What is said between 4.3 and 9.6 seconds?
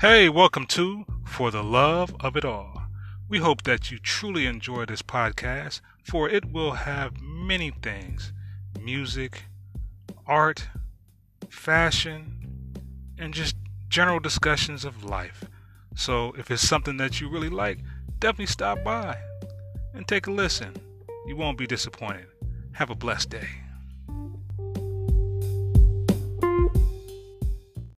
enjoy this podcast, for it will have many things music,